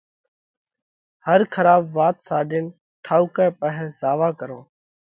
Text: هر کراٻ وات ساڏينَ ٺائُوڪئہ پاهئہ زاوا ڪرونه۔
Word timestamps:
هر 1.25 1.39
کراٻ 1.53 1.81
وات 1.97 2.15
ساڏينَ 2.27 2.65
ٺائُوڪئہ 3.05 3.47
پاهئہ 3.59 3.85
زاوا 3.99 4.29
ڪرونه۔ 4.39 4.65